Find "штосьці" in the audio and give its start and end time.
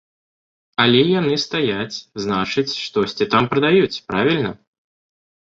2.85-3.29